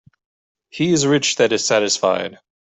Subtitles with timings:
[0.71, 2.39] He is rich that is satisfied.